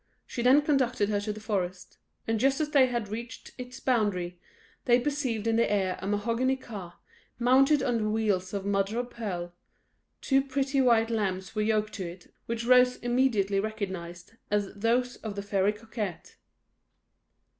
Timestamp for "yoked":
11.61-11.93